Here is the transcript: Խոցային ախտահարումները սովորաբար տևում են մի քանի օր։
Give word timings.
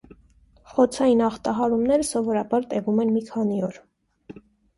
Խոցային 0.69 1.21
ախտահարումները 1.25 2.07
սովորաբար 2.07 2.67
տևում 2.73 3.03
են 3.05 3.13
մի 3.19 3.23
քանի 3.29 3.61
օր։ 3.71 3.79